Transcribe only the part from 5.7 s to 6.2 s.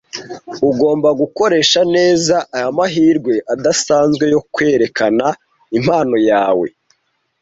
impano